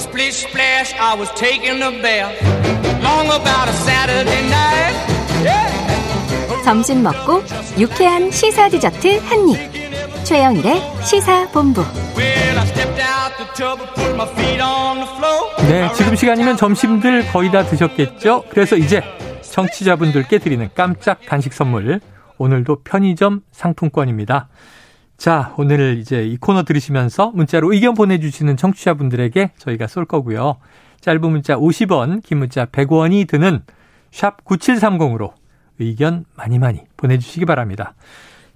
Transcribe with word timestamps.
Splish 0.00 0.46
splash, 0.48 0.94
I 0.98 1.14
was 1.14 1.30
taking 1.34 1.82
a 1.82 1.90
bath. 2.02 2.32
Long 3.02 3.26
about 3.28 3.68
a 3.68 3.72
Saturday 3.84 4.42
night. 4.48 4.96
Yeah. 5.44 6.64
점심 6.64 7.02
먹고 7.02 7.42
유쾌한 7.78 8.30
시사 8.30 8.68
디저트 8.70 9.18
한 9.26 9.48
입. 9.48 10.24
최영일의 10.24 10.80
시사 11.04 11.48
본부. 11.48 11.82
Well, 12.16 12.58
I 12.58 12.66
stepped 12.66 13.02
out 13.02 13.36
the 13.36 13.46
tub 13.54 13.80
and 13.80 13.94
put 13.94 14.14
my 14.14 14.28
feet 14.34 14.62
on 14.62 15.00
the 15.00 15.08
floor. 15.16 15.68
네, 15.68 15.92
지금 15.94 16.16
시간이면 16.16 16.56
점심들 16.56 17.26
거의 17.32 17.50
다 17.50 17.64
드셨겠죠? 17.64 18.44
그래서 18.50 18.76
이제 18.76 19.02
청취자분들께 19.42 20.38
드리는 20.38 20.68
깜짝 20.74 21.20
간식 21.26 21.52
선물. 21.52 22.00
오늘도 22.38 22.84
편의점 22.84 23.42
상품권입니다. 23.52 24.48
자, 25.20 25.52
오늘 25.58 25.98
이제 25.98 26.24
이 26.24 26.38
코너 26.38 26.62
들으시면서 26.62 27.32
문자로 27.34 27.74
의견 27.74 27.92
보내주시는 27.92 28.56
청취자분들에게 28.56 29.50
저희가 29.58 29.86
쏠 29.86 30.06
거고요. 30.06 30.56
짧은 31.02 31.20
문자 31.20 31.56
50원, 31.56 32.22
긴 32.22 32.38
문자 32.38 32.64
100원이 32.64 33.28
드는 33.28 33.60
샵 34.10 34.42
9730으로 34.46 35.32
의견 35.78 36.24
많이 36.36 36.58
많이 36.58 36.80
보내주시기 36.96 37.44
바랍니다. 37.44 37.92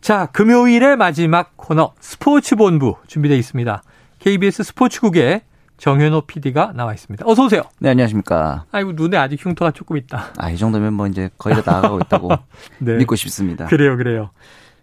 자, 0.01 0.25
금요일의 0.33 0.97
마지막 0.97 1.55
코너 1.57 1.93
스포츠 2.01 2.57
본부 2.57 2.97
준비되어 3.09 3.37
있습니다. 3.37 3.83
KBS 4.21 4.63
스포츠국에 4.63 5.43
정현호 5.77 6.23
PD가 6.23 6.73
나와 6.75 6.95
있습니다. 6.95 7.27
어서 7.29 7.45
오세요. 7.45 7.61
네, 7.79 7.91
안녕하십니까. 7.91 8.65
아이고 8.73 8.93
눈에 8.93 9.19
아직 9.19 9.45
흉터가 9.45 9.71
조금 9.71 9.99
있다. 9.99 10.33
아, 10.39 10.49
이 10.49 10.57
정도면 10.57 10.95
뭐 10.95 11.09
이제 11.09 11.29
거의 11.37 11.57
다 11.57 11.73
나아가고 11.73 11.99
있다고 12.05 12.31
네. 12.81 12.97
믿고 12.97 13.17
싶습니다. 13.17 13.67
그래요, 13.67 13.99
그래요. 13.99 14.31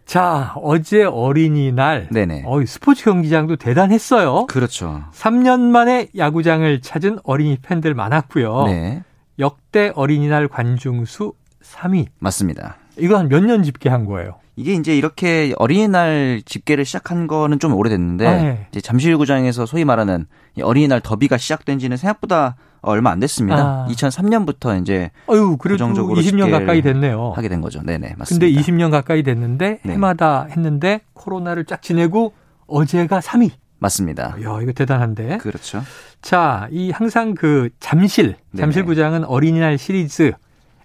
자, 0.06 0.54
어제 0.56 1.04
어린이날. 1.04 2.08
네네. 2.12 2.44
어, 2.46 2.64
스포츠 2.66 3.06
경기장도 3.06 3.56
대단했어요. 3.56 4.46
그렇죠. 4.48 5.04
3년 5.14 5.60
만에 5.62 6.10
야구장을 6.18 6.82
찾은 6.82 7.20
어린이 7.24 7.58
팬들 7.62 7.94
많았고요. 7.94 8.64
네, 8.66 9.04
역대 9.40 9.92
어린이날 9.96 10.48
관중 10.50 11.06
수 11.06 11.34
3위. 11.64 12.08
맞습니다. 12.20 12.76
이거 12.98 13.18
한 13.18 13.28
몇 13.30 13.42
년 13.46 13.64
집계한 13.64 14.06
거예요? 14.06 14.36
이게 14.62 14.74
이제 14.74 14.96
이렇게 14.96 15.54
어린이날 15.58 16.44
집계를 16.46 16.86
시작한 16.86 17.26
거는 17.26 17.58
좀 17.58 17.74
오래됐는데 17.74 18.28
아, 18.28 18.42
네. 18.42 18.68
이제 18.70 18.80
잠실구장에서 18.80 19.66
소위 19.66 19.86
말하는 19.86 20.28
이 20.56 20.62
어린이날 20.62 21.02
더비가 21.02 21.38
시작된 21.38 21.80
지는 21.80 21.98
생각보다 21.98 22.56
얼마 22.82 23.10
안 23.10 23.20
됐습니다. 23.20 23.58
아. 23.58 23.88
2003년부터 23.90 24.80
이제 24.80 25.10
어유 25.28 25.58
그래도 25.58 25.84
고정적으로 25.86 26.22
20년 26.22 26.24
집계를 26.26 26.52
가까이 26.52 26.82
됐네요. 26.84 27.34
하게 27.36 27.50
된 27.50 27.62
거죠. 27.62 27.82
네네, 27.82 28.16
맞습니다. 28.18 28.46
근데 28.46 28.62
20년 28.62 28.92
가까이 28.92 29.24
됐는데 29.24 29.80
네. 29.82 29.94
해마다 29.94 30.46
했는데 30.46 31.02
코로나를 31.14 31.66
쫙 31.66 31.82
지내고 31.82 32.34
어제가 32.68 33.20
3위. 33.20 33.52
맞습니다. 33.80 34.36
야, 34.44 34.60
이거 34.62 34.72
대단한데. 34.74 35.38
그렇죠. 35.38 35.82
자, 36.22 36.68
이 36.70 36.92
항상 36.92 37.34
그 37.34 37.70
잠실. 37.80 38.36
잠실구장은 38.56 39.26
어린이날 39.26 39.80
시리즈 39.80 40.34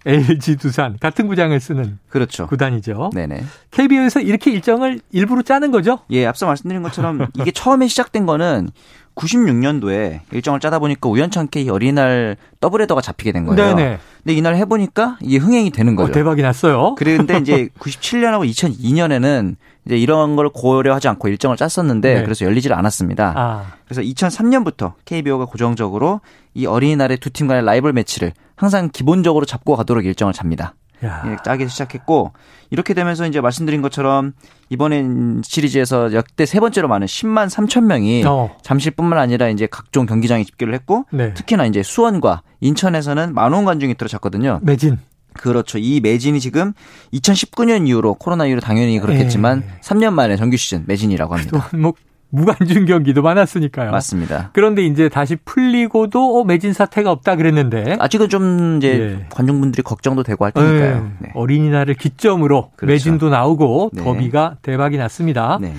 LG 0.07 0.55
두산 0.55 0.97
같은 0.99 1.27
구장을 1.27 1.59
쓰는 1.59 1.99
그렇죠. 2.09 2.47
구단이죠. 2.47 3.11
네네. 3.13 3.43
KBO에서 3.71 4.21
이렇게 4.21 4.51
일정을 4.51 5.01
일부러 5.11 5.41
짜는 5.41 5.71
거죠? 5.71 5.99
예, 6.11 6.25
앞서 6.25 6.45
말씀드린 6.45 6.81
것처럼 6.81 7.27
이게 7.35 7.51
처음에 7.51 7.87
시작된 7.87 8.25
거는 8.25 8.69
96년도에 9.15 10.19
일정을 10.31 10.59
짜다 10.59 10.79
보니까 10.79 11.09
우연찮게 11.09 11.61
이 11.61 11.69
어린이날 11.69 12.37
더블헤더가 12.59 13.01
잡히게 13.01 13.31
된 13.31 13.45
거예요. 13.45 13.75
네네. 13.75 13.99
근데 14.23 14.33
이날 14.33 14.55
해보니까 14.55 15.17
이게 15.21 15.37
흥행이 15.37 15.71
되는 15.71 15.93
어, 15.93 15.95
거죠. 15.97 16.13
대박이 16.13 16.41
났어요. 16.41 16.95
그런데 16.95 17.37
이제 17.37 17.69
97년하고 17.79 18.49
2002년에는 18.49 19.55
이제 19.85 19.97
이런 19.97 20.35
걸 20.35 20.49
고려하지 20.49 21.07
않고 21.07 21.29
일정을 21.29 21.57
짰었는데 21.57 22.13
네. 22.13 22.23
그래서 22.23 22.45
열리질 22.45 22.73
않았습니다. 22.73 23.33
아, 23.35 23.73
그래서 23.85 24.01
2003년부터 24.01 24.93
KBO가 25.05 25.45
고정적으로 25.45 26.21
이 26.53 26.65
어린이날의 26.65 27.17
두팀 27.17 27.47
간의 27.47 27.63
라이벌 27.65 27.93
매치를 27.93 28.33
항상 28.57 28.89
기본적으로 28.91 29.45
잡고 29.45 29.77
가도록 29.77 30.05
일정을 30.05 30.33
잡니다. 30.33 30.73
야. 31.05 31.23
예, 31.27 31.37
짜기 31.45 31.69
시작했고 31.69 32.33
이렇게 32.71 32.93
되면서 32.93 33.27
이제 33.27 33.39
말씀드린 33.39 33.81
것처럼 33.81 34.33
이번엔 34.69 35.41
시리즈에서 35.45 36.11
역대 36.13 36.45
세 36.45 36.59
번째로 36.59 36.87
많은 36.87 37.05
10만 37.05 37.49
3천 37.49 37.83
명이 37.83 38.23
어. 38.25 38.55
잠실뿐만 38.63 39.19
아니라 39.19 39.47
이제 39.49 39.67
각종 39.69 40.07
경기장에 40.07 40.43
집계를 40.43 40.73
했고 40.73 41.05
네. 41.11 41.33
특히나 41.35 41.65
이제 41.67 41.83
수원과 41.83 42.41
인천에서는 42.61 43.33
만원 43.33 43.63
관중이 43.65 43.93
들어찼거든요. 43.93 44.59
매진. 44.63 44.97
그렇죠. 45.33 45.77
이 45.77 45.99
매진이 46.01 46.39
지금 46.39 46.73
2019년 47.13 47.87
이후로 47.87 48.15
코로나 48.15 48.47
이후로 48.47 48.59
당연히 48.59 48.99
그렇겠지만 48.99 49.63
예. 49.63 49.81
3년 49.81 50.13
만에 50.13 50.35
정규 50.35 50.57
시즌 50.57 50.83
매진이라고 50.87 51.35
합니다. 51.35 51.69
또뭐 51.71 51.93
무관중 52.29 52.85
경기도 52.85 53.21
많았으니까요. 53.21 53.91
맞습니다. 53.91 54.49
그런데 54.53 54.85
이제 54.85 55.09
다시 55.09 55.35
풀리고도 55.35 56.39
어, 56.39 56.43
매진 56.43 56.73
사태가 56.73 57.11
없다 57.11 57.35
그랬는데 57.35 57.97
아직은 57.99 58.29
좀 58.29 58.77
이제 58.77 59.19
예. 59.21 59.25
관중분들이 59.29 59.81
걱정도 59.83 60.23
되고 60.23 60.43
할 60.43 60.51
테니까요. 60.51 60.95
예, 60.95 61.25
네. 61.25 61.31
어린이날을 61.33 61.93
기점으로 61.93 62.71
그렇죠. 62.75 62.91
매진도 62.91 63.29
나오고 63.29 63.91
네. 63.93 64.03
더비가 64.03 64.57
대박이 64.61 64.97
났습니다. 64.97 65.57
네. 65.61 65.73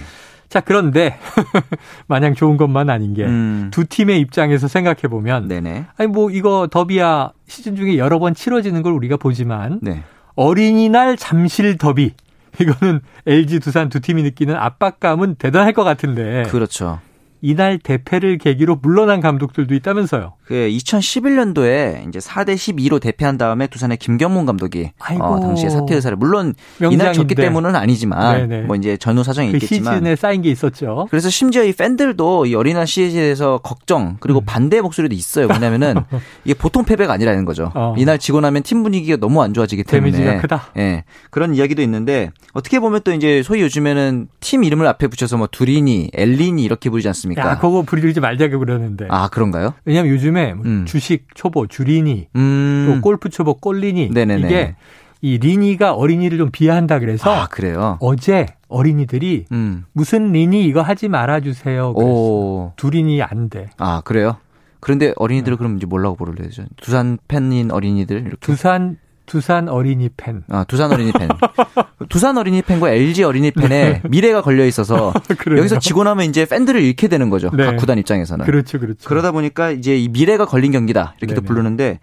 자, 0.48 0.60
그런데 0.60 1.18
마냥 2.08 2.34
좋은 2.34 2.56
것만 2.56 2.88
아닌 2.88 3.12
게두 3.12 3.28
음. 3.28 3.70
팀의 3.88 4.18
입장에서 4.20 4.66
생각해 4.66 5.02
보면 5.02 5.48
네네. 5.48 5.86
아니 5.96 6.08
뭐 6.08 6.30
이거 6.30 6.68
더비야 6.70 7.32
시즌 7.46 7.76
중에 7.76 7.98
여러 7.98 8.18
번 8.18 8.34
치러지는 8.34 8.82
걸 8.82 8.94
우리가 8.94 9.18
보지만 9.18 9.80
네. 9.82 10.02
어린이날 10.34 11.16
잠실 11.16 11.76
더비 11.76 12.14
이거는 12.60 13.00
LG 13.26 13.60
두산 13.60 13.88
두 13.88 14.00
팀이 14.00 14.22
느끼는 14.22 14.54
압박감은 14.56 15.36
대단할 15.36 15.72
것 15.72 15.84
같은데 15.84 16.44
그렇죠. 16.50 17.00
이날 17.40 17.78
대패를 17.78 18.38
계기로 18.38 18.76
물러난 18.82 19.20
감독들도 19.20 19.74
있다면서요. 19.74 20.34
그 20.44 20.54
2011년도에 20.54 22.08
이제 22.08 22.18
4대 22.18 22.54
12로 22.54 23.00
대패한 23.00 23.38
다음에 23.38 23.66
두산의 23.66 23.98
김경문 23.98 24.46
감독이. 24.46 24.90
어, 25.20 25.40
당시에 25.40 25.68
사퇴 25.68 25.94
의사를 25.94 26.16
물론 26.16 26.54
이날 26.78 26.90
명장인데. 26.90 27.12
졌기 27.12 27.34
때문은 27.34 27.76
아니지만 27.76 28.48
네네. 28.48 28.66
뭐 28.66 28.76
이제 28.76 28.96
전후 28.96 29.22
사정이 29.22 29.50
그 29.50 29.56
있겠지만 29.58 29.94
시즌에 29.94 30.16
쌓인 30.16 30.42
게 30.42 30.50
있었죠. 30.50 31.06
그래서 31.10 31.28
심지어 31.30 31.62
이 31.64 31.72
팬들도 31.72 32.46
이 32.46 32.54
어린이날 32.54 32.86
시리즈에 32.86 33.20
대해서 33.20 33.58
걱정 33.58 34.16
그리고 34.20 34.40
음. 34.40 34.44
반대 34.46 34.80
목소리도 34.80 35.14
있어요. 35.14 35.46
왜냐면은 35.48 35.94
이게 36.44 36.54
보통 36.54 36.84
패배가 36.84 37.12
아니라는 37.12 37.44
거죠. 37.44 37.70
어. 37.74 37.94
이날 37.98 38.18
지고 38.18 38.40
나면 38.40 38.62
팀 38.62 38.82
분위기가 38.82 39.16
너무 39.16 39.42
안 39.42 39.52
좋아지기 39.52 39.84
때문에 39.84 40.12
데미지가 40.12 40.40
크다. 40.40 40.68
예. 40.78 41.04
그런 41.30 41.54
이야기도 41.54 41.82
있는데 41.82 42.30
어떻게 42.52 42.80
보면 42.80 43.02
또 43.04 43.12
이제 43.12 43.42
소위 43.42 43.62
요즘에는 43.62 44.28
팀 44.40 44.64
이름을 44.64 44.86
앞에 44.86 45.08
붙여서 45.08 45.36
뭐 45.36 45.48
두리니, 45.50 46.10
엘리니 46.14 46.62
이렇게 46.62 46.90
부르지 46.90 47.06
않습니까? 47.08 47.27
야, 47.36 47.58
그거 47.58 47.82
부르지 47.82 48.20
말자고 48.20 48.58
그러는데. 48.58 49.06
아, 49.10 49.28
그런가요? 49.28 49.74
왜냐면 49.84 50.12
요즘에 50.12 50.54
뭐 50.54 50.64
음. 50.66 50.84
주식 50.86 51.26
초보 51.34 51.66
주리니 51.66 52.28
음. 52.36 52.86
또 52.88 53.00
골프 53.00 53.28
초보 53.28 53.54
꼴리니 53.54 54.10
네네네. 54.12 54.46
이게 54.46 54.76
이 55.20 55.38
리니가 55.38 55.94
어린이를 55.94 56.38
좀 56.38 56.50
비하한다 56.50 57.00
그래서 57.00 57.30
아, 57.30 57.46
그래요. 57.46 57.98
어제 58.00 58.46
어린이들이 58.68 59.46
음. 59.52 59.84
무슨 59.92 60.32
리니 60.32 60.64
이거 60.64 60.82
하지 60.82 61.08
말아 61.08 61.40
주세요. 61.40 61.90
오. 61.90 62.72
두린이 62.76 63.22
안 63.22 63.48
돼. 63.48 63.70
아, 63.78 64.02
그래요? 64.04 64.36
그런데 64.80 65.12
어린이들 65.16 65.52
을 65.52 65.56
그럼 65.56 65.76
이제 65.76 65.86
뭐라고 65.86 66.16
부르래요? 66.16 66.48
두산 66.76 67.18
팬인 67.26 67.70
어린이들 67.70 68.20
이렇게. 68.20 68.36
두산 68.40 68.96
두산 69.28 69.68
어린이 69.68 70.08
팬. 70.16 70.42
아, 70.48 70.64
두산 70.64 70.90
어린이 70.92 71.12
팬. 71.12 71.28
두산 72.08 72.36
어린이 72.38 72.62
팬과 72.62 72.90
LG 72.90 73.22
어린이 73.24 73.50
팬의 73.50 74.02
미래가 74.08 74.42
걸려 74.42 74.64
있어서 74.66 75.12
그래요? 75.38 75.58
여기서 75.60 75.78
지고 75.78 76.04
나면 76.04 76.26
이제 76.26 76.44
팬들을 76.46 76.80
잃게 76.82 77.08
되는 77.08 77.30
거죠. 77.30 77.50
네. 77.54 77.64
각 77.66 77.76
구단 77.76 77.98
입장에서는. 77.98 78.44
그렇죠, 78.44 78.78
그렇죠. 78.80 79.08
그러다 79.08 79.32
보니까 79.32 79.70
이제 79.70 79.96
이 79.96 80.08
미래가 80.08 80.46
걸린 80.46 80.72
경기다. 80.72 81.14
이렇게도. 81.20 81.42
부르는데 81.42 82.00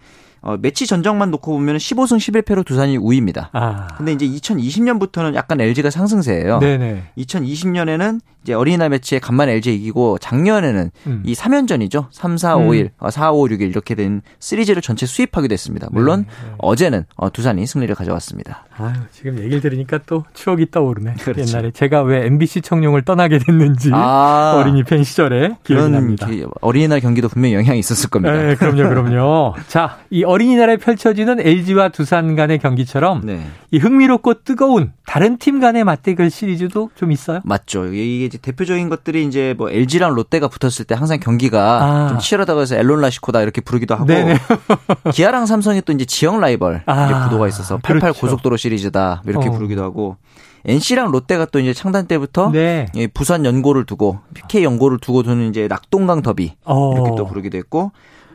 어, 0.48 0.56
매치 0.56 0.86
전적만 0.86 1.32
놓고 1.32 1.50
보면 1.54 1.76
15승 1.76 2.18
11패로 2.18 2.64
두산이 2.64 2.96
우위입니다. 2.98 3.50
아, 3.52 3.88
근데 3.96 4.12
이제 4.12 4.24
2020년부터는 4.28 5.34
약간 5.34 5.60
LG가 5.60 5.90
상승세예요. 5.90 6.60
네네. 6.60 7.02
2020년에는 7.18 8.20
이제 8.44 8.54
어린이날 8.54 8.90
매치에 8.90 9.18
간만에 9.18 9.54
LG 9.54 9.74
이기고 9.74 10.18
작년에는 10.18 10.90
음. 11.08 11.22
이 11.26 11.34
3연전이죠. 11.34 12.06
3, 12.12 12.36
4, 12.36 12.56
5, 12.58 12.74
1, 12.74 12.90
어, 13.00 13.10
4, 13.10 13.32
5, 13.32 13.48
6, 13.50 13.60
1 13.60 13.68
이렇게 13.70 13.96
된 13.96 14.22
시리즈를 14.38 14.82
전체 14.82 15.04
수입하기도 15.04 15.52
했습니다. 15.52 15.88
물론 15.90 16.20
네, 16.20 16.26
네. 16.48 16.54
어제는 16.58 17.06
어, 17.16 17.32
두산이 17.32 17.66
승리를 17.66 17.92
가져왔습니다. 17.96 18.66
아유, 18.78 18.92
지금 19.10 19.38
얘기를 19.40 19.60
들으니까 19.60 19.98
또 20.06 20.22
추억이 20.32 20.70
떠오르네. 20.70 21.14
그렇죠. 21.24 21.40
옛날에 21.40 21.72
제가 21.72 22.02
왜 22.02 22.24
MBC 22.26 22.60
청룡을 22.60 23.02
떠나게 23.02 23.38
됐는지 23.40 23.90
아. 23.92 24.60
어린이 24.60 24.84
팬 24.84 25.02
시절에 25.02 25.56
기억이 25.64 25.90
납니다. 25.90 26.28
기- 26.28 26.44
어린이날 26.60 27.00
경기도 27.00 27.28
분명히 27.28 27.56
영향이 27.56 27.80
있었을 27.80 28.10
겁니다. 28.10 28.32
네, 28.32 28.54
그럼요, 28.54 28.88
그럼요. 28.88 29.54
자, 29.66 29.98
이 30.10 30.22
어 30.22 30.35
린이날에 30.36 30.76
펼쳐지는 30.76 31.40
LG와 31.40 31.88
두산 31.88 32.36
간의 32.36 32.58
경기처럼 32.58 33.22
네. 33.24 33.46
이 33.70 33.78
흥미롭고 33.78 34.42
뜨거운 34.44 34.92
다른 35.06 35.38
팀 35.38 35.60
간의 35.60 35.84
맞대결 35.84 36.30
시리즈도 36.30 36.90
좀 36.94 37.12
있어요? 37.12 37.40
맞죠. 37.44 37.86
이게 37.86 38.24
이제 38.24 38.38
대표적인 38.38 38.88
것들이 38.88 39.24
이제 39.24 39.54
뭐 39.56 39.70
LG랑 39.70 40.14
롯데가 40.14 40.48
붙었을 40.48 40.84
때 40.84 40.94
항상 40.94 41.20
경기가 41.20 41.82
아. 41.82 42.08
좀 42.08 42.18
치열하다고 42.18 42.60
해서 42.60 42.76
엘론 42.76 43.00
라시코다 43.00 43.42
이렇게 43.42 43.60
부르기도 43.60 43.94
하고. 43.94 44.06
기아랑 45.12 45.46
삼성이 45.46 45.82
또 45.82 45.92
이제 45.92 46.04
지역 46.04 46.38
라이벌 46.40 46.82
아, 46.86 47.06
이제 47.06 47.14
구도가 47.24 47.48
있어서 47.48 47.78
88 47.78 48.12
그렇죠. 48.12 48.20
고속도로 48.20 48.56
시리즈다 48.56 49.22
이렇게 49.26 49.48
어. 49.48 49.52
부르기도 49.52 49.82
하고 49.82 50.16
NC랑 50.64 51.12
롯데가 51.12 51.44
또 51.46 51.60
이제 51.60 51.72
창단 51.72 52.06
때부터 52.06 52.50
네. 52.50 52.86
예, 52.96 53.06
부산 53.06 53.44
연고를 53.44 53.84
두고 53.84 54.18
PK 54.34 54.64
연고를 54.64 54.98
두고 54.98 55.22
두는 55.22 55.48
이제 55.50 55.68
낙동강 55.68 56.22
더비 56.22 56.54
어. 56.64 56.94
이렇게 56.94 57.10
또 57.16 57.26
부르기도 57.26 57.56
했고 57.56 57.92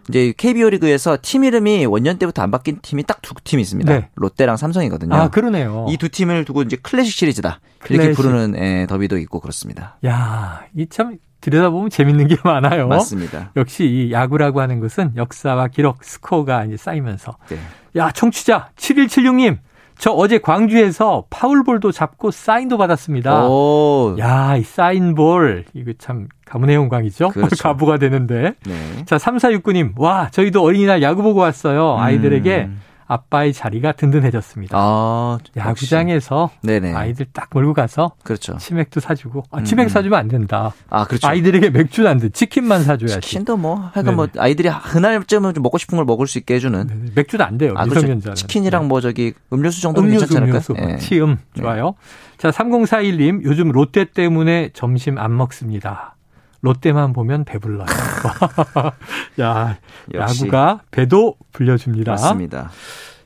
이제 0.10 0.34
KBO 0.36 0.70
리그에서 0.72 1.18
팀 1.22 1.44
이름이 1.44 1.86
원년 1.86 2.18
때부터 2.18 2.42
안 2.42 2.52
바뀐 2.52 2.80
팀이 2.82 3.04
딱 3.04 3.22
두 3.22 3.34
팀이 3.44 3.62
있습니다. 3.62 3.94
네. 3.94 4.10
롯데랑 4.16 4.58
삼성이거든요. 4.58 5.14
아, 5.16 5.30
그러네요. 5.30 5.86
이 5.90 5.98
두 5.98 6.10
팀을 6.10 6.44
두고 6.46 6.64
이제 6.64 6.76
클래식 6.82 7.14
시리즈다 7.14 7.60
이렇게 7.90 7.98
클래식. 7.98 8.16
부르는 8.22 8.56
예, 8.62 8.88
더비도 8.88 9.18
있고 9.20 9.40
그렇습니다. 9.40 9.98
야, 10.06 10.64
이 10.76 10.88
참 10.90 11.18
들여다보면 11.42 11.90
재밌는 11.90 12.28
게 12.28 12.36
많아요. 12.44 12.88
맞습니다. 12.88 13.52
역시 13.56 13.86
이 13.86 14.12
야구라고 14.12 14.62
하는 14.62 14.80
것은 14.80 15.14
역사와 15.16 15.70
기록, 15.70 16.04
스코어가 16.04 16.66
이제 16.66 16.78
쌓이면서. 16.78 17.36
네. 17.50 17.58
야, 17.96 18.12
청취자 18.12 18.70
7176님. 18.78 19.58
저 19.98 20.12
어제 20.12 20.38
광주에서 20.40 21.26
파울볼도 21.30 21.92
잡고 21.92 22.32
사인도 22.32 22.78
받았습니다. 22.78 23.48
오, 23.48 24.16
야, 24.20 24.56
이 24.58 24.64
사인볼. 24.64 25.66
이거 25.74 25.94
참 26.00 26.28
가문의 26.52 26.76
영광이죠? 26.76 27.30
그렇죠. 27.34 27.56
가부가 27.64 27.98
되는데. 27.98 28.56
네. 28.66 29.06
자, 29.06 29.16
3469님. 29.16 29.94
와, 29.98 30.30
저희도 30.32 30.62
어린이날 30.62 31.02
야구 31.02 31.24
보고 31.24 31.40
왔어요. 31.40 31.98
아이들에게 31.98 32.64
음. 32.66 32.82
아빠의 33.08 33.52
자리가 33.52 33.94
든든해졌습니다. 33.94 34.78
아, 34.78 35.38
야구장에서. 35.58 36.50
네네. 36.64 36.94
아이들 36.94 37.26
딱 37.34 37.50
몰고 37.52 37.74
가서 37.74 38.12
그렇죠. 38.24 38.58
치맥도 38.58 39.00
사주고. 39.02 39.44
아, 39.52 39.64
치맥 39.64 39.86
음. 39.86 39.90
사주면 39.90 40.18
안 40.18 40.28
된다. 40.30 40.72
아, 40.90 41.06
그렇죠. 41.06 41.28
아이들에게 41.28 41.70
맥주는 41.72 42.10
안 42.10 42.20
돼. 42.20 42.30
치킨만 42.30 42.84
사줘야지. 42.84 43.20
치킨도 43.22 43.58
뭐 43.58 43.76
하여간 43.76 44.04
네네. 44.06 44.16
뭐 44.16 44.28
아이들이 44.38 44.70
그날쯤은 44.70 45.54
좀 45.54 45.62
먹고 45.62 45.78
싶은 45.78 45.98
걸 45.98 46.06
먹을 46.06 46.26
수 46.28 46.38
있게 46.38 46.56
해주는 46.56 46.88
네, 46.88 46.94
네. 46.94 47.12
맥주는 47.16 47.46
안 47.46 47.58
돼요. 47.58 47.74
아, 47.76 47.86
그렇죠. 47.86 48.34
치킨이랑 48.34 48.84
네. 48.84 48.88
뭐 48.88 49.02
저기 49.02 49.34
음료수 49.52 49.82
정도는 49.82 50.08
음료수, 50.10 50.28
괜찮지 50.28 50.50
음료수. 50.50 50.74
않을까? 50.78 50.94
예. 50.94 50.98
치음. 50.98 51.38
좋아요. 51.58 51.96
자, 52.38 52.50
3041님. 52.50 53.44
요즘 53.44 53.72
롯데 53.74 54.06
때문에 54.06 54.70
점심 54.74 55.18
안 55.18 55.36
먹습니다. 55.36 56.16
롯데만 56.62 57.14
보면 57.14 57.44
배불러요. 57.46 57.86
야, 59.42 59.78
역시. 60.14 60.46
야구가 60.46 60.82
배도 60.92 61.36
불려줍니다. 61.54 62.12
맞습니다. 62.12 62.72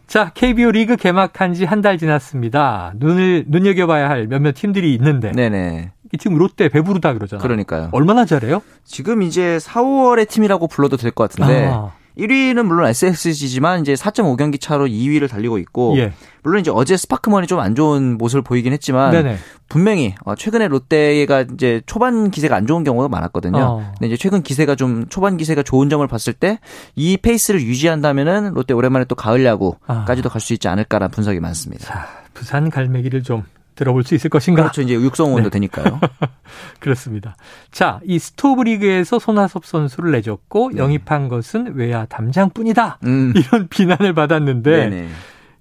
자, 0.08 0.32
KBO 0.34 0.72
리그 0.72 0.96
개막한 0.96 1.54
지 1.54 1.66
한 1.66 1.82
달 1.82 1.98
지났습니다. 1.98 2.94
눈을 2.98 3.46
눈여겨봐야 3.48 4.10
할 4.10 4.28
몇몇 4.28 4.54
팀들이 4.54 4.94
있는데 4.96 5.32
네네. 5.32 5.92
지금 6.20 6.38
롯데 6.38 6.70
배부르다 6.70 7.14
그러잖아요. 7.14 7.42
그러니까요. 7.42 7.90
얼마나 7.92 8.24
잘해요? 8.26 8.62
지금 8.86 9.22
이제 9.22 9.60
4, 9.60 9.82
5월의 9.82 10.30
팀이라고 10.30 10.68
불러도 10.68 10.96
될 10.98 11.12
것 11.12 11.30
같은데 11.30 11.68
아, 11.74 11.92
1위는 12.18 12.64
물론 12.66 12.88
SSG지만 12.88 13.82
이제 13.82 13.94
4.5경기 13.94 14.60
차로 14.60 14.88
2위를 14.88 15.30
달리고 15.30 15.58
있고 15.60 15.96
예. 15.98 16.14
물론 16.44 16.62
이제 16.62 16.72
어제 16.74 16.96
스파크먼이 16.98 17.48
좀 17.48 17.60
안 17.60 17.74
좋은 17.76 18.18
모습을 18.18 18.42
보이긴 18.44 18.74
했지만 18.74 19.12
네네. 19.12 19.38
분명히 19.68 20.14
어, 20.26 20.36
최근에 20.36 20.68
롯데가 20.68 21.42
이제 21.42 21.82
초반 21.86 22.30
기세가 22.30 22.56
안 22.56 22.68
좋은 22.68 22.84
경우가 22.84 23.08
많았거든요. 23.10 23.58
어. 23.58 23.92
근데 23.98 24.08
이제 24.08 24.18
최근 24.18 24.44
기세가 24.44 24.76
좀 24.76 25.06
초반 25.10 25.38
기세가 25.38 25.64
좋은 25.64 25.90
점을 25.90 26.06
봤을 26.08 26.34
때 26.34 26.60
이 26.96 27.18
페이스를 27.18 27.62
유지한다면은 27.62 28.54
롯데 28.54 28.74
오랜만에 28.74 29.06
또 29.06 29.16
가을 29.16 29.44
야구까지도 29.46 30.30
갈수 30.30 30.54
있지 30.54 30.68
않을까라는 30.68 31.12
분석이 31.12 31.40
많습니다. 31.40 31.86
자, 31.86 32.08
부산 32.34 32.70
갈매기를 32.70 33.24
좀 33.24 33.44
들어볼 33.76 34.04
수 34.04 34.16
있을 34.16 34.30
것인가? 34.30 34.64
그렇죠. 34.64 34.82
이제 34.82 34.94
육성원도 34.94 35.50
네. 35.50 35.50
되니까요. 35.50 36.00
그렇습니다. 36.80 37.36
자, 37.72 38.00
이 38.06 38.20
스토브 38.20 38.64
리그에서 38.64 39.20
손아섭 39.20 39.66
선수를 39.66 40.12
내줬고 40.14 40.72
네. 40.74 40.80
영입한 40.80 41.28
것은 41.28 41.76
외야 41.76 42.06
담장뿐이다. 42.06 43.00
음. 43.04 43.34
이런 43.36 43.68
비난을 43.70 44.14
받았는데 44.14 44.72
네네. 44.90 45.10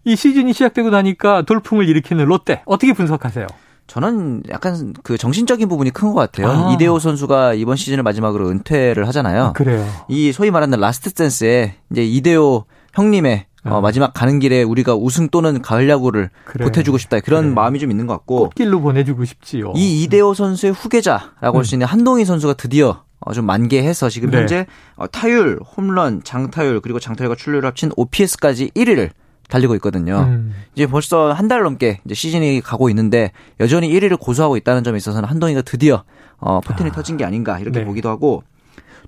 이 0.05 0.17
시즌이 0.17 0.53
시작되고 0.53 0.91
나니까 0.91 1.43
돌풍을 1.43 1.89
일으키는 1.89 2.25
롯데 2.27 2.63
어떻게 2.67 2.93
분석하세요? 2.93 3.47
저는 3.87 4.43
약간 4.49 4.95
그 5.03 5.19
정신적인 5.19 5.69
부분이 5.69 5.91
큰 5.91 6.09
것 6.13 6.15
같아요. 6.15 6.49
아. 6.49 6.73
이대호 6.73 6.99
선수가 6.99 7.55
이번 7.55 7.77
시즌을 7.77 8.03
마지막으로 8.03 8.49
은퇴를 8.49 9.07
하잖아요. 9.09 9.53
그래요. 9.55 9.87
이 10.09 10.33
소위 10.33 10.51
말하는 10.51 10.79
last 10.81 11.13
dance에 11.13 11.75
이제 11.91 12.03
이대호 12.05 12.65
형님의 12.95 13.47
어, 13.67 13.79
아. 13.79 13.81
마지막 13.81 14.13
가는 14.13 14.39
길에 14.41 14.63
우리가 14.63 14.95
우승 14.95 15.29
또는 15.29 15.63
가을 15.63 15.89
야구를 15.89 16.31
그래. 16.45 16.65
보태주고 16.65 16.99
싶다 16.99 17.21
그런 17.21 17.45
그래. 17.45 17.55
마음이 17.55 17.79
좀 17.79 17.91
있는 17.91 18.07
것 18.07 18.13
같고 18.15 18.41
꽃길로 18.51 18.81
보내주고 18.81 19.25
싶지요. 19.25 19.73
이 19.75 20.03
이대호 20.03 20.35
선수의 20.35 20.73
후계자라고 20.73 21.59
할수 21.59 21.75
있는 21.75 21.87
한동희 21.87 22.25
선수가 22.25 22.55
드디어 22.55 23.03
어, 23.21 23.33
좀 23.33 23.47
만개해서 23.47 24.11
지금 24.11 24.29
음. 24.29 24.31
네. 24.33 24.39
현재 24.39 24.67
어, 24.97 25.07
타율, 25.07 25.59
홈런, 25.77 26.23
장타율 26.23 26.81
그리고 26.81 27.01
장타율과 27.01 27.37
출루를 27.37 27.67
합친 27.67 27.91
OPS까지 27.97 28.71
1위를 28.77 29.11
달리고 29.49 29.75
있거든요. 29.77 30.21
음, 30.29 30.55
이제 30.75 30.87
벌써 30.87 31.33
한 31.33 31.49
달 31.49 31.63
넘게 31.63 32.01
이제 32.05 32.15
시즌이 32.15 32.61
가고 32.63 32.89
있는데 32.91 33.31
여전히 33.61 33.89
1위를 33.91 34.19
고수하고 34.19 34.57
있다는 34.59 34.85
점에 34.85 34.97
있어서는 34.99 35.29
한동희가 35.29 35.63
드디어 35.63 36.05
어, 36.39 36.61
포텐이 36.61 36.91
아. 36.91 36.93
터진 36.93 37.17
게 37.17 37.25
아닌가 37.25 37.59
이렇게 37.59 37.79
네. 37.81 37.85
보기도 37.85 38.09
하고 38.11 38.43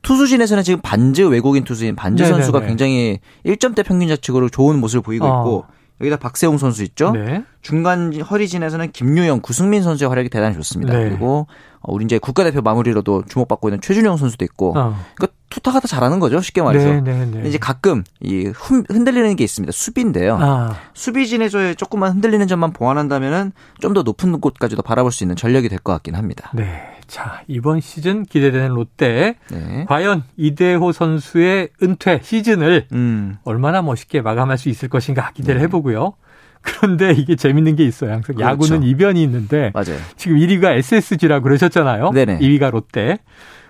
투수진에서는 0.03 0.63
지금 0.63 0.81
반즈 0.83 1.23
외국인 1.23 1.65
투수인 1.65 1.97
반즈 1.97 2.23
네네네. 2.23 2.43
선수가 2.43 2.67
굉장히 2.67 3.21
1점대 3.45 3.85
평균 3.85 4.09
자책으로 4.09 4.49
좋은 4.49 4.79
모습을 4.79 5.03
보이고 5.03 5.27
어. 5.27 5.41
있고 5.41 5.65
여기다 6.01 6.17
박세웅 6.19 6.59
선수 6.59 6.83
있죠. 6.85 7.13
네. 7.13 7.45
중간 7.63 8.13
허리진에서는 8.21 8.93
김유영, 8.93 9.41
구승민 9.41 9.83
선수의 9.83 10.09
활약이 10.09 10.29
대단히 10.29 10.55
좋습니다. 10.55 10.93
네. 10.93 11.09
그리고 11.09 11.47
어, 11.81 11.93
우리 11.93 12.05
이제 12.05 12.19
국가대표 12.19 12.61
마무리로도 12.61 13.25
주목받고 13.29 13.69
있는 13.69 13.81
최준영 13.81 14.17
선수도 14.17 14.45
있고 14.45 14.71
어. 14.77 14.95
그러니까 15.15 15.29
투타가 15.57 15.81
다 15.81 15.89
잘하는 15.89 16.19
거죠. 16.21 16.41
쉽게 16.43 16.61
말해서. 16.61 16.87
네, 16.87 17.01
네, 17.01 17.25
네. 17.25 17.49
이제 17.49 17.57
가끔 17.57 18.05
이 18.21 18.53
흔- 18.55 18.85
흔들리는 18.91 19.35
게 19.37 19.43
있습니다. 19.45 19.73
수비인데요. 19.73 20.39
아, 20.39 20.77
수비 20.93 21.27
진에서의 21.27 21.77
조금만 21.77 22.13
흔들리는 22.13 22.47
점만 22.47 22.73
보완한다면은 22.75 23.53
좀 23.81 23.95
더 23.95 24.03
높은 24.03 24.39
곳까지도 24.41 24.83
바라볼 24.83 25.11
수 25.13 25.25
있는 25.25 25.35
전력이 25.37 25.71
될 25.71 25.79
것 25.79 25.93
같긴 25.95 26.15
합니다. 26.15 26.51
네. 26.55 26.83
자, 27.07 27.41
이번 27.49 27.81
시즌 27.81 28.25
기대되는 28.25 28.69
롯데. 28.69 29.37
네. 29.51 29.87
과연 29.89 30.25
이대호 30.37 30.93
선수의 30.93 31.71
은퇴 31.83 32.21
시즌을 32.23 32.89
음. 32.93 33.37
얼마나 33.45 33.81
멋있게 33.81 34.21
마감할 34.21 34.59
수 34.59 34.69
있을 34.69 34.89
것인가 34.91 35.31
기대를 35.33 35.61
해보고요. 35.63 36.13
그런데 36.61 37.13
이게 37.13 37.35
재밌는 37.37 37.77
게 37.77 37.85
있어요. 37.85 38.11
항상 38.13 38.35
네. 38.37 38.43
그렇죠. 38.43 38.51
야구는 38.75 38.83
이변이 38.83 39.23
있는데 39.23 39.71
맞아요. 39.73 39.99
지금 40.17 40.37
1위가 40.37 40.73
SSG라고 40.77 41.45
그러셨잖아요. 41.45 42.11
네네. 42.11 42.41
2위가 42.41 42.71
롯데. 42.73 43.19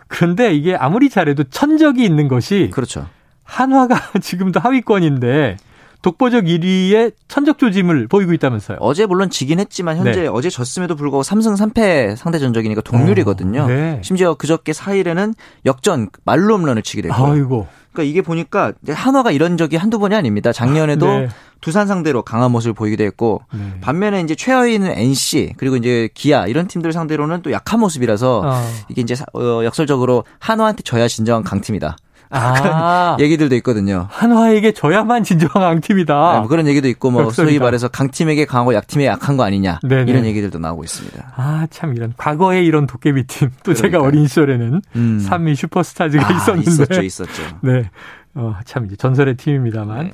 그런데 0.08 0.55
이게 0.55 0.75
아무리 0.75 1.08
잘해도 1.11 1.44
천적이 1.44 2.05
있는 2.05 2.29
것이 2.29 2.70
그렇죠. 2.73 3.08
한화가 3.44 4.12
지금도 4.20 4.61
하위권인데 4.61 5.56
독보적 6.03 6.44
1위의 6.44 7.14
천적 7.26 7.58
조짐을 7.58 8.06
보이고 8.06 8.32
있다면서요. 8.32 8.79
어제 8.81 9.06
물론 9.06 9.29
지긴 9.29 9.58
했지만 9.58 9.97
현재 9.97 10.23
네. 10.23 10.26
어제 10.29 10.50
졌음에도 10.50 10.94
불구하고 10.94 11.23
3승 11.23 11.56
3패 11.56 12.14
상대 12.17 12.38
전적이니까 12.38 12.82
동률이거든요. 12.82 13.62
어, 13.62 13.67
네. 13.67 14.00
심지어 14.05 14.35
그저께 14.35 14.73
4일에는 14.73 15.35
역전 15.64 16.08
말로 16.25 16.58
홈런을 16.58 16.82
치게 16.82 17.03
됐고. 17.03 17.14
아이고. 17.14 17.67
그러니까 17.96 18.02
이게 18.10 18.22
보니까 18.22 18.72
한화가 18.88 19.31
이런 19.31 19.56
적이 19.56 19.76
한두 19.76 19.98
번이 19.98 20.15
아닙니다. 20.15 20.53
작년에도 20.53 21.06
네. 21.06 21.29
두산 21.60 21.86
상대로 21.86 22.22
강한 22.22 22.53
모습을 22.53 22.74
보이기도 22.74 23.03
했고 23.05 23.41
네. 23.53 23.81
반면에 23.81 24.20
이제 24.20 24.34
최하위는 24.34 24.93
NC 24.96 25.55
그리고 25.56 25.76
이제 25.76 26.08
기아 26.15 26.46
이런 26.46 26.67
팀들 26.69 26.93
상대로는 26.93 27.43
또 27.43 27.50
약한 27.53 27.81
모습이라서 27.81 28.43
어. 28.44 28.62
이게 28.88 29.00
이제 29.03 29.15
사- 29.15 29.24
어, 29.32 29.65
역설적으로 29.65 30.24
한화한테 30.38 30.82
져야 30.82 31.08
진정한 31.08 31.43
강팀이다. 31.43 31.96
아, 32.30 33.16
얘기들도 33.20 33.54
있거든요. 33.56 34.06
한화에게 34.10 34.72
져야만 34.72 35.22
진정한 35.24 35.60
강팀이다. 35.62 36.32
네, 36.32 36.38
뭐 36.40 36.48
그런 36.48 36.66
얘기도 36.66 36.88
있고 36.88 37.10
뭐 37.10 37.22
소위 37.30 37.46
역설이다. 37.46 37.64
말해서 37.64 37.88
강팀에게 37.88 38.44
강하고 38.46 38.74
약팀에 38.74 39.06
약한 39.06 39.36
거 39.36 39.44
아니냐 39.44 39.80
네네. 39.82 40.10
이런 40.10 40.24
얘기들도 40.26 40.58
나오고 40.58 40.84
있습니다. 40.84 41.32
아, 41.36 41.66
참 41.70 41.94
이런 41.96 42.12
과거에 42.16 42.62
이런 42.64 42.86
도깨비 42.86 43.24
팀. 43.28 43.50
또 43.62 43.74
제가. 43.74 44.00
어린 44.00 44.26
시절에는 44.26 44.82
음. 44.96 45.18
삼미 45.20 45.54
슈퍼스타즈가 45.54 46.28
아, 46.28 46.32
있었는데. 46.32 46.70
있었죠, 46.70 47.02
있었죠. 47.02 47.42
네. 47.62 47.90
어, 48.34 48.54
참 48.64 48.86
이제 48.86 48.96
전설의 48.96 49.36
팀입니다만. 49.36 50.04
네. 50.04 50.12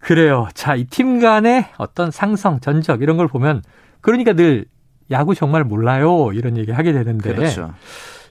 그래요. 0.00 0.48
자, 0.54 0.74
이 0.74 0.84
팀 0.90 1.20
간의 1.20 1.66
어떤 1.78 2.10
상성, 2.10 2.58
전적 2.60 3.02
이런 3.02 3.16
걸 3.16 3.28
보면 3.28 3.62
그러니까 4.00 4.32
늘 4.32 4.64
야구 5.12 5.34
정말 5.34 5.62
몰라요. 5.62 6.30
이런 6.32 6.56
얘기 6.56 6.72
하게 6.72 6.92
되는데. 6.92 7.34
그렇죠. 7.34 7.72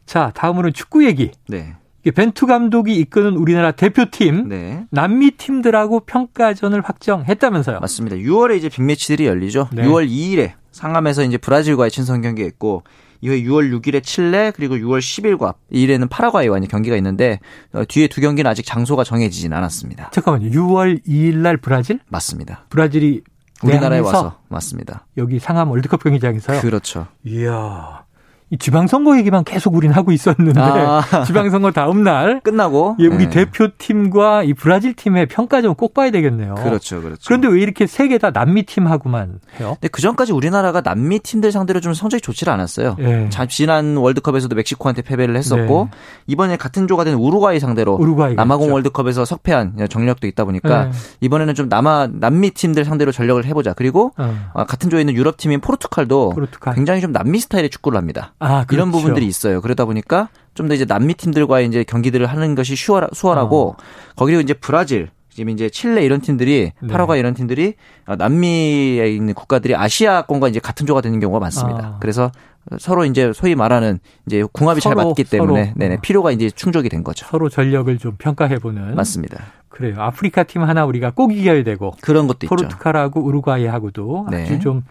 자, 0.06 0.32
다음으로는 0.36 0.74
축구 0.74 1.06
얘기. 1.06 1.32
네, 1.48 1.76
벤투 2.10 2.48
감독이 2.48 2.96
이끄는 2.96 3.36
우리나라 3.36 3.72
대표팀 3.72 4.50
네. 4.50 4.86
남미 4.90 5.32
팀들하고 5.32 6.00
평가전을 6.02 6.82
확정했다면서요. 6.82 7.80
맞습니다. 7.80 8.16
6월에 8.18 8.58
이제 8.58 8.70
빅매치들이 8.70 9.28
열리죠. 9.28 9.70
네. 9.72 9.84
6월 9.84 10.10
2일에 10.10 10.54
상암에서 10.72 11.24
이제 11.24 11.38
브라질과의 11.38 11.92
친선 11.92 12.22
경기가 12.22 12.48
있고 12.48 12.84
이후에 13.22 13.44
6월 13.44 13.80
6일에 13.80 14.04
칠레 14.04 14.52
그리고 14.56 14.76
6월 14.76 15.00
10일과 15.00 15.54
2일에는 15.72 16.10
파라과이와 16.10 16.58
이제 16.58 16.68
경기가 16.68 16.96
있는데 16.96 17.40
어, 17.72 17.84
뒤에 17.88 18.08
두 18.08 18.20
경기는 18.20 18.50
아직 18.50 18.66
장소가 18.66 19.04
정해지진 19.04 19.54
않았습니다. 19.54 20.10
잠깐만요. 20.10 20.50
6월 20.50 21.06
2일 21.06 21.36
날 21.36 21.58
브라질? 21.58 22.00
맞습니다. 22.10 22.66
브라질이 22.70 23.22
우리나라에 23.64 24.00
와서 24.00 24.40
맞습니다. 24.48 25.06
여기 25.18 25.38
상암 25.38 25.70
월드컵 25.70 26.04
경기장에서요. 26.04 26.62
그렇죠. 26.62 27.06
이야. 27.24 28.06
이 28.52 28.58
지방선거 28.58 29.18
얘기만 29.18 29.44
계속 29.46 29.74
우린 29.76 29.92
하고 29.92 30.12
있었는데 30.12 30.60
아. 30.60 31.02
지방선거 31.26 31.72
다음 31.72 32.04
날 32.04 32.42
끝나고 32.42 32.98
예, 33.00 33.08
우리 33.08 33.30
네. 33.30 33.30
대표팀과 33.30 34.44
이 34.44 34.54
브라질 34.54 34.94
팀의 34.94 35.28
평가 35.28 35.62
좀 35.62 35.72
꼭 35.82 35.94
봐야 35.94 36.12
되겠네요. 36.12 36.56
그렇죠, 36.56 37.02
그렇죠. 37.02 37.22
그런데 37.26 37.48
왜 37.48 37.62
이렇게 37.62 37.88
세 37.88 38.08
개 38.10 38.18
다 38.20 38.30
남미 38.32 38.64
팀하고만 38.64 39.40
해요? 39.60 39.78
근데 39.80 39.88
그 39.88 40.02
전까지 40.02 40.32
우리나라가 40.34 40.82
남미 40.82 41.20
팀들 41.20 41.52
상대로 41.52 41.80
좀 41.80 41.94
성적이 41.94 42.22
좋지를 42.22 42.52
않았어요. 42.54 42.98
네. 43.00 43.30
지난 43.50 43.96
월드컵에서도 43.98 44.54
멕시코한테 44.56 45.02
패배를 45.02 45.36
했었고 45.38 45.88
네. 45.92 45.98
이번에 46.28 46.58
같은 46.58 46.88
조가 46.88 47.06
된 47.06 47.14
우루과이 47.16 47.60
상대로 47.62 47.96
우루과이 47.96 48.36
남아공 48.36 48.66
있죠. 48.66 48.74
월드컵에서 48.74 49.24
석패한 49.26 49.88
정력도 49.90 50.28
있다 50.28 50.44
보니까 50.44 50.86
네. 50.86 50.92
이번에는 51.22 51.56
좀 51.56 51.70
남아 51.70 52.10
남미 52.14 52.52
팀들 52.52 52.84
상대로 52.86 53.12
전력을 53.14 53.44
해보자. 53.46 53.74
그리고 53.74 54.12
어. 54.18 54.66
같은 54.68 54.90
조에 54.90 55.00
있는 55.00 55.16
유럽 55.16 55.38
팀인 55.38 55.62
포르투갈도 55.62 56.32
포르투갈. 56.32 56.76
굉장히 56.76 57.00
좀 57.02 57.12
남미 57.14 57.40
스타일의 57.40 57.70
축구를 57.70 57.98
합니다. 57.98 58.34
아, 58.42 58.66
그렇죠. 58.66 58.76
이런 58.76 58.92
부분들이 58.92 59.26
있어요. 59.28 59.62
그러다 59.62 59.86
보니까 59.86 60.30
좀 60.54 60.68
더 60.68 60.74
이제 60.76 60.86
남미 60.86 61.14
팀들과의 61.14 61.68
이제 61.68 61.84
경기들을 61.84 62.26
하는 62.26 62.56
것이 62.56 62.76
수월, 62.76 63.08
수월하고 63.14 63.76
어. 63.78 63.84
거기로 64.16 64.42
이제 64.42 64.54
브라질 64.54 65.10
지금 65.30 65.50
이제 65.50 65.70
칠레 65.70 66.04
이런 66.04 66.20
팀들이 66.20 66.74
네. 66.80 66.88
파라과 66.88 67.16
이런 67.16 67.34
팀들이 67.34 67.76
남미에 68.06 69.10
있는 69.10 69.34
국가들이 69.34 69.76
아시아권과 69.76 70.50
이제 70.50 70.60
같은 70.60 70.86
조가 70.86 71.02
되는 71.02 71.20
경우가 71.20 71.40
많습니다. 71.40 71.94
아. 71.96 71.98
그래서 72.02 72.32
서로 72.80 73.06
이제 73.06 73.32
소위 73.34 73.56
말하는 73.56 74.00
이제 74.28 74.44
궁합이 74.52 74.82
서로, 74.82 74.96
잘 74.96 75.06
맞기 75.06 75.24
때문에 75.24 75.64
서로. 75.66 75.76
네네 75.78 75.98
필요가 76.02 76.32
이제 76.32 76.50
충족이 76.50 76.90
된 76.90 77.04
거죠. 77.04 77.26
서로 77.30 77.50
전력을 77.50 77.98
좀 77.98 78.16
평가해 78.18 78.60
보는 78.60 78.96
맞습니다. 78.96 79.42
그래요. 79.70 79.96
아프리카 80.00 80.44
팀 80.44 80.64
하나 80.64 80.86
우리가 80.86 81.12
꼭 81.12 81.34
이겨야 81.34 81.64
되고 81.64 81.94
그런 82.02 82.28
것도 82.28 82.48
포르투갈하고 82.48 83.22
우루과이하고도 83.22 84.28
네. 84.32 84.44
아주 84.44 84.60
좀 84.60 84.78
어, 84.80 84.82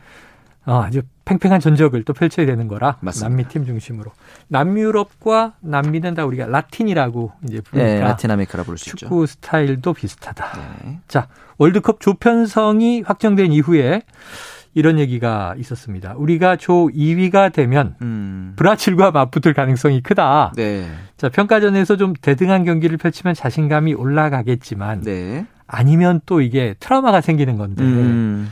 아주 0.64 1.02
팽팽한 1.24 1.60
전적을 1.60 2.02
또 2.04 2.12
펼쳐야 2.12 2.44
되는 2.46 2.68
거라 2.68 2.96
맞습니다. 3.00 3.28
남미 3.28 3.44
팀 3.48 3.64
중심으로 3.64 4.10
남유럽과 4.48 5.54
남미는 5.60 6.14
다 6.14 6.24
우리가 6.24 6.46
라틴이라고 6.46 7.32
이제 7.44 7.60
부르니까 7.60 7.94
네, 7.94 8.00
라틴 8.00 8.30
아메리카라 8.30 8.64
부를 8.64 8.78
수 8.78 8.86
축구 8.86 8.96
있죠. 8.96 9.06
축구 9.06 9.26
스타일도 9.26 9.92
비슷하다. 9.94 10.58
네. 10.84 10.98
자 11.08 11.28
월드컵 11.58 12.00
조편성이 12.00 13.02
확정된 13.02 13.52
이후에 13.52 14.02
이런 14.74 14.98
얘기가 14.98 15.54
있었습니다. 15.58 16.14
우리가 16.16 16.56
조 16.56 16.88
2위가 16.88 17.52
되면 17.52 17.96
음. 18.02 18.52
브라질과 18.56 19.10
맞붙을 19.10 19.54
가능성이 19.54 20.00
크다. 20.00 20.52
네. 20.56 20.86
자 21.16 21.28
평가전에서 21.28 21.96
좀 21.96 22.12
대등한 22.14 22.64
경기를 22.64 22.96
펼치면 22.96 23.34
자신감이 23.34 23.94
올라가겠지만 23.94 25.02
네. 25.02 25.46
아니면 25.66 26.20
또 26.26 26.40
이게 26.40 26.74
트라우마가 26.80 27.20
생기는 27.20 27.56
건데. 27.56 27.82
음. 27.82 28.50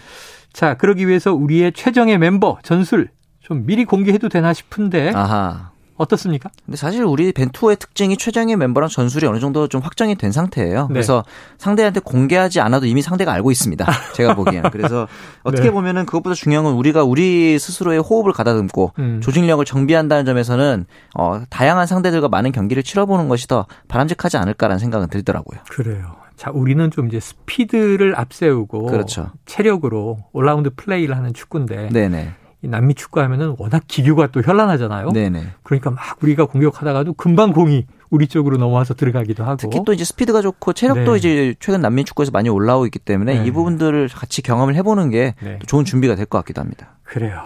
자, 0.52 0.74
그러기 0.74 1.06
위해서 1.06 1.32
우리의 1.32 1.72
최정의 1.72 2.18
멤버 2.18 2.58
전술 2.62 3.08
좀 3.40 3.64
미리 3.66 3.84
공개해도 3.84 4.28
되나 4.28 4.52
싶은데 4.52 5.12
아하. 5.14 5.70
어떻습니까? 5.98 6.48
근데 6.64 6.76
사실 6.76 7.02
우리 7.02 7.32
벤투어의 7.32 7.76
특징이 7.76 8.16
최정의 8.16 8.56
멤버랑 8.56 8.88
전술이 8.88 9.26
어느 9.26 9.40
정도 9.40 9.66
좀 9.66 9.80
확정이 9.80 10.14
된 10.14 10.32
상태예요. 10.32 10.82
네. 10.82 10.92
그래서 10.92 11.24
상대한테 11.58 12.00
공개하지 12.00 12.60
않아도 12.60 12.86
이미 12.86 13.02
상대가 13.02 13.32
알고 13.32 13.50
있습니다. 13.50 13.84
제가 14.14 14.34
보기에는. 14.36 14.70
그래서 14.70 15.08
어떻게 15.42 15.64
네. 15.64 15.70
보면은 15.72 16.06
그것보다 16.06 16.34
중요한 16.34 16.64
건 16.64 16.74
우리가 16.74 17.02
우리 17.02 17.58
스스로의 17.58 17.98
호흡을 17.98 18.32
가다듬고 18.32 18.92
음. 19.00 19.20
조직력을 19.20 19.64
정비한다는 19.64 20.24
점에서는 20.24 20.86
어, 21.16 21.42
다양한 21.50 21.86
상대들과 21.86 22.28
많은 22.28 22.52
경기를 22.52 22.84
치러보는 22.84 23.28
것이 23.28 23.48
더 23.48 23.66
바람직하지 23.88 24.36
않을까라는 24.36 24.78
생각은 24.78 25.08
들더라고요. 25.08 25.60
그래요. 25.68 26.14
자, 26.38 26.52
우리는 26.54 26.88
좀 26.92 27.08
이제 27.08 27.18
스피드를 27.18 28.14
앞세우고 28.16 28.86
그렇죠. 28.86 29.32
체력으로 29.44 30.18
올라운드 30.32 30.70
플레이를 30.76 31.16
하는 31.16 31.34
축구인데 31.34 31.88
네네. 31.90 32.30
이 32.62 32.68
남미 32.68 32.94
축구 32.94 33.20
하면은 33.20 33.56
워낙 33.58 33.82
기교가 33.88 34.28
또 34.28 34.40
현란하잖아요. 34.40 35.10
네네. 35.10 35.42
그러니까 35.64 35.90
막 35.90 36.00
우리가 36.22 36.46
공격하다가도 36.46 37.14
금방 37.14 37.52
공이 37.52 37.86
우리 38.10 38.28
쪽으로 38.28 38.56
넘어와서 38.56 38.94
들어가기도 38.94 39.42
하고. 39.44 39.56
특히 39.56 39.80
또 39.84 39.92
이제 39.92 40.04
스피드가 40.04 40.40
좋고 40.42 40.72
체력도 40.72 41.12
네. 41.12 41.18
이제 41.18 41.54
최근 41.60 41.80
남미 41.80 42.04
축구에서 42.04 42.30
많이 42.30 42.48
올라오고 42.48 42.86
있기 42.86 43.00
때문에 43.00 43.40
네. 43.40 43.46
이 43.46 43.50
부분들을 43.50 44.08
같이 44.08 44.40
경험을 44.42 44.76
해보는 44.76 45.10
게 45.10 45.34
네. 45.42 45.58
좋은 45.66 45.84
준비가 45.84 46.14
될 46.14 46.24
것 46.26 46.38
같기도 46.38 46.60
합니다. 46.60 46.98
그래요. 47.02 47.42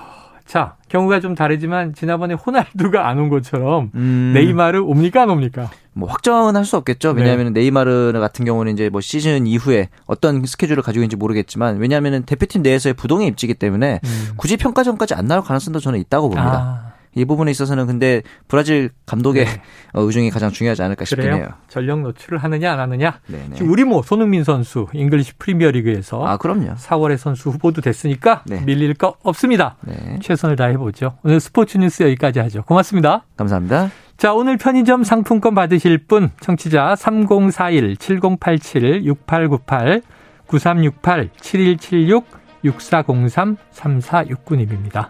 자, 0.47 0.75
경우가 0.89 1.21
좀 1.21 1.35
다르지만 1.35 1.95
지난번에 1.95 2.35
호날두가 2.35 3.09
안 3.09 3.19
온 3.19 3.29
것처럼 3.29 3.91
음. 3.95 4.33
네이마르 4.35 4.81
옵니까 4.81 5.23
안 5.23 5.31
옵니까? 5.31 5.71
뭐 5.95 6.09
확정은 6.09 6.57
할 6.57 6.65
수 6.65 6.77
없겠죠. 6.77 7.13
네. 7.13 7.23
왜냐하면 7.23 7.53
네. 7.53 7.61
네이마르 7.61 8.13
같은 8.15 8.45
경우는 8.45 8.73
이제 8.73 8.89
뭐 8.89 9.01
시즌 9.01 9.47
이후에 9.47 9.89
어떤 10.07 10.45
스케줄을 10.45 10.83
가지고 10.83 11.03
있는지 11.03 11.17
모르겠지만 11.17 11.79
왜냐하면 11.79 12.23
대표팀 12.25 12.63
내에서의 12.63 12.95
부동의 12.95 13.29
입지기 13.29 13.55
때문에 13.55 14.01
음. 14.03 14.29
굳이 14.37 14.57
평가전까지 14.57 15.15
안 15.15 15.27
나올 15.27 15.43
가능성도 15.43 15.81
저는 15.81 15.99
있다고 16.01 16.29
봅니다. 16.31 16.53
아. 16.89 16.92
이 17.15 17.25
부분에 17.25 17.51
있어서는 17.51 17.87
근데 17.87 18.23
브라질 18.49 18.91
감독의 19.07 19.45
네. 19.45 19.63
어, 19.93 20.01
의중이 20.03 20.31
가장 20.31 20.51
중요하지 20.51 20.83
않을까 20.83 21.05
싶긴 21.05 21.27
그래요? 21.27 21.37
해요. 21.43 21.49
전력 21.69 22.01
노출을 22.01 22.39
하느냐 22.39 22.73
안 22.73 22.81
하느냐. 22.81 23.21
네네. 23.27 23.55
지금 23.55 23.71
우리 23.71 23.85
뭐 23.85 24.03
손흥민 24.03 24.45
선수 24.45 24.87
잉글리시 24.93 25.35
프리미어리그에서 25.39 26.25
아 26.27 26.37
그럼요. 26.39 26.75
4월에 26.75 27.17
선수 27.17 27.51
후보도 27.51 27.81
됐으니까 27.83 28.43
네. 28.47 28.61
밀릴 28.65 28.95
거 28.95 29.17
없습니다. 29.23 29.77
네. 29.83 30.19
최선을 30.23 30.57
다해 30.57 30.77
보죠. 30.77 31.19
오늘 31.23 31.41
스포츠 31.41 31.77
뉴스 31.79 32.03
여기까지 32.03 32.39
하죠. 32.41 32.63
고맙습니다. 32.63 33.25
감사합니다. 33.37 33.91
자, 34.17 34.35
오늘 34.35 34.57
편의점 34.57 35.03
상품권 35.05 35.55
받으실 35.55 35.99
분 35.99 36.31
청취자 36.41 36.95
3041 36.97 37.97
7087 37.99 39.05
6898 39.05 40.03
9368 40.47 41.31
7176 41.41 42.25
6403 42.63 43.57
3469님입니다. 43.73 45.09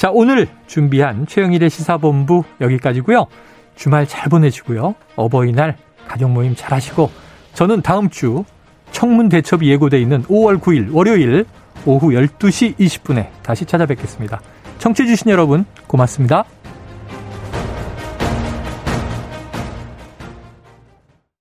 자, 0.00 0.10
오늘 0.10 0.48
준비한 0.66 1.26
최영일의 1.26 1.68
시사본부 1.68 2.42
여기까지고요. 2.62 3.26
주말 3.74 4.06
잘 4.06 4.30
보내시고요. 4.30 4.94
어버이날 5.14 5.76
가족 6.08 6.30
모임 6.30 6.54
잘 6.56 6.72
하시고 6.72 7.10
저는 7.52 7.82
다음 7.82 8.08
주 8.08 8.46
청문 8.92 9.28
대첩이 9.28 9.68
예고돼 9.68 10.00
있는 10.00 10.22
5월 10.22 10.58
9일 10.58 10.94
월요일 10.94 11.44
오후 11.84 12.12
12시 12.12 12.76
20분에 12.78 13.26
다시 13.42 13.66
찾아뵙겠습니다. 13.66 14.40
청취해 14.78 15.06
주신 15.06 15.30
여러분 15.30 15.66
고맙습니다. 15.86 16.46